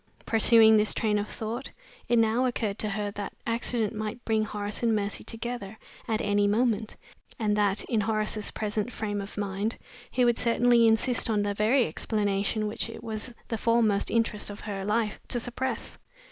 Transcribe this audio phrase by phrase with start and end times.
[0.25, 1.69] Pursuing this train of thought,
[2.09, 5.77] it now occurred to her that accident might bring Horace and Mercy together
[6.07, 6.95] at any moment,
[7.37, 9.77] and that, in Horace's present frame of mind,
[10.09, 14.61] he would certainly insist on the very explanation which it was the foremost interest of
[14.61, 15.99] her life to suppress.